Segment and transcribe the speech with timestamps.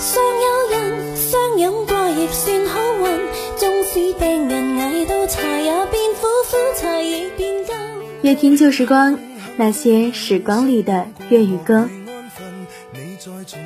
[0.00, 3.20] 尚有人相拥过亦算好运，
[3.58, 7.78] 纵使病人挨到茶也变苦，苦茶亦变甘。
[8.22, 9.18] 越听旧时光，
[9.58, 11.90] 那些时光里的粤语歌。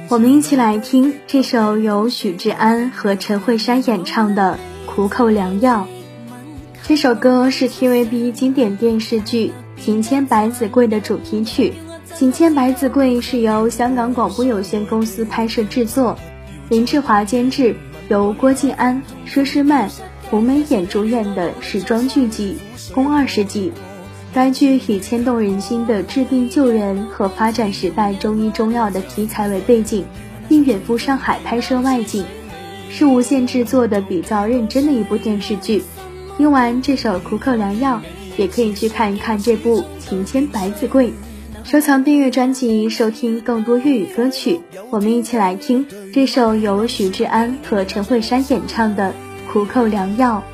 [0.09, 4.59] 我们一起来听这首由许志安和陈慧珊演唱的
[4.93, 5.87] 《苦口良药》。
[6.83, 11.73] 这首歌是 TVB 经典电视剧《庭前百子柜》的主题曲。
[12.17, 16.17] 《庭前百子柜》是由香港广播有限公司拍摄制作，
[16.69, 17.75] 林志华监制，
[18.09, 19.91] 由郭晋安、佘诗曼、
[20.31, 22.57] 胡梅演主演的时装剧集，
[22.95, 23.73] 共二十集。
[24.33, 30.05] 该剧以牵动人心的治病救人和发展时代中医中药的题材为背景，
[30.49, 32.25] 并远赴上海拍摄外景，
[32.91, 35.83] 是无线制作的比较认真的一部电视剧。
[36.37, 38.01] 听完这首苦口良药，
[38.37, 41.09] 也可以去看一看这部《庭前百子柜》，
[41.65, 44.61] 收藏订阅专辑，收听更多粤语歌曲。
[44.91, 49.15] 我们一起来听这首由许志安和陈慧珊演唱的
[49.53, 50.45] 《苦口良药》。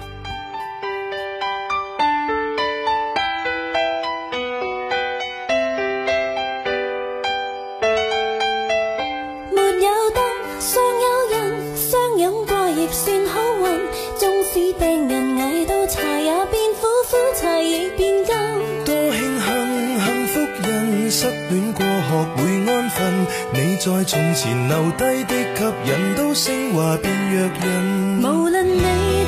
[23.81, 28.23] 在从前留低的吸引，都升华变弱人。
[28.23, 28.85] 无论你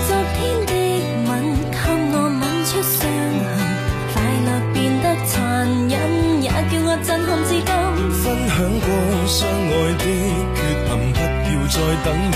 [0.07, 0.73] 昨天的
[1.27, 1.31] 吻，
[1.73, 1.75] 给
[2.13, 3.57] 我吻出伤痕，
[4.13, 5.33] 快乐变得残
[5.89, 5.93] 忍，
[6.43, 7.73] 也叫我震撼至今。
[8.21, 8.55] 分享
[8.85, 8.87] 过
[9.27, 10.05] 相爱的
[10.55, 12.33] 缺陷，不要再等面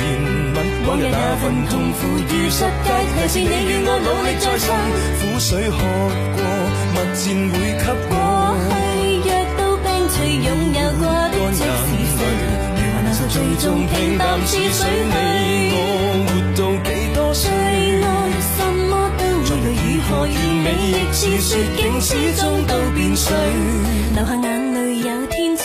[0.54, 0.58] 吻。
[0.88, 4.64] 往日那份痛苦如实皆提示你与我努力再生。
[5.20, 5.76] 苦水喝
[6.34, 6.40] 过，
[6.94, 7.84] 蜜饯会给
[8.16, 8.25] 我。
[13.58, 15.78] 纵平淡似水，你我
[16.26, 17.50] 活到几多岁？
[18.02, 18.06] 爱
[18.56, 20.30] 什么都会如何完
[20.62, 22.08] 美，亦似雪景，始
[22.40, 23.34] 终都变碎。
[24.14, 25.64] 流下眼泪有天潮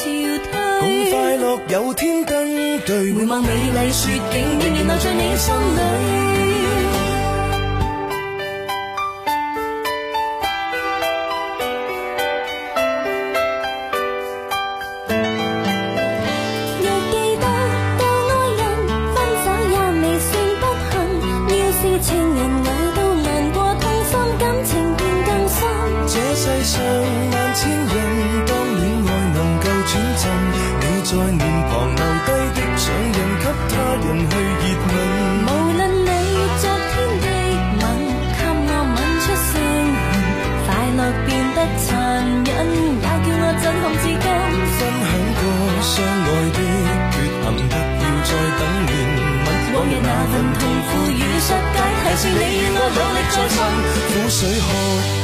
[0.52, 3.14] 退，共快乐有天登对。
[3.14, 6.41] 回望美丽雪景，永远留在你心里
[26.64, 30.24] 上万千人当恋爱能够转赠
[30.54, 34.94] 你在面旁留低的掌印给他人去热吻
[35.48, 36.10] 无论你
[36.62, 37.28] 昨天的
[37.82, 37.84] 吻
[38.38, 39.52] 给我吻出伤
[40.06, 40.14] 痕
[40.62, 41.90] 快乐变得残
[42.46, 42.50] 忍
[42.94, 44.26] 也叫我震撼至今
[44.78, 45.44] 分享过
[45.82, 45.92] 相
[46.22, 46.60] 爱的
[47.12, 48.30] 缺陷不要再
[48.60, 48.92] 等明
[49.90, 51.81] 日那份痛苦与失
[52.12, 52.18] 里。
[52.22, 53.58] 是你与我努力再生，
[54.12, 54.68] 苦水喝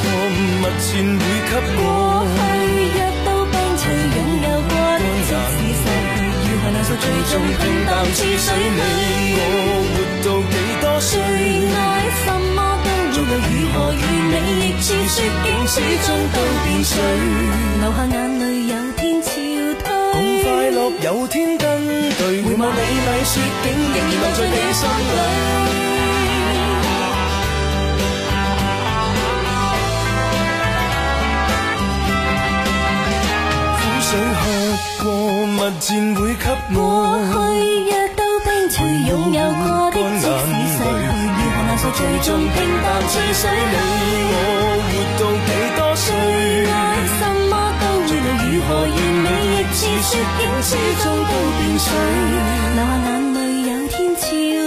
[0.03, 1.83] 过，蜜饯会给我。
[2.23, 2.39] 过去
[2.95, 5.29] 若到病除，拥有过即使
[5.77, 5.83] 失
[6.15, 6.89] 去，如何难受？
[6.95, 8.47] 最终平淡似水。
[8.55, 8.81] 你
[9.37, 9.41] 我
[9.91, 11.11] 活到几多岁？
[11.75, 11.79] 爱
[12.23, 12.25] 什
[12.55, 12.87] 么都
[13.19, 13.99] 无论如何完
[14.31, 14.33] 美，
[14.63, 15.75] 亦似雪景，始
[16.07, 16.91] 终都变碎。
[17.81, 19.27] 流下眼泪有天潮
[19.83, 21.67] 退，共快乐有天登
[22.17, 22.41] 对。
[22.43, 25.96] 回望美丽雪景，仍然留在你心里。
[35.67, 36.79] 过，蜜饯会给我。
[37.33, 38.75] 过去若到冰除，
[39.07, 40.25] 拥有过的即使
[40.71, 40.83] 失去，
[41.27, 41.83] 如何难受？
[41.91, 43.41] 最终平淡似水。
[43.51, 43.75] 你
[44.31, 44.35] 我
[44.87, 44.89] 活
[45.19, 46.05] 到几多岁？
[46.71, 46.75] 爱
[47.19, 49.27] 什么都如何完美？
[49.57, 50.69] 亦似雪景，始
[51.03, 51.85] 终都变水。
[52.75, 54.23] 流下眼泪有天潮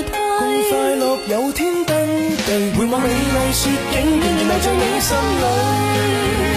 [0.06, 1.91] 退，共快乐有天登
[2.47, 2.49] 对。
[2.77, 3.12] 回望美丽
[3.53, 6.50] 雪景，仍然留在你心里。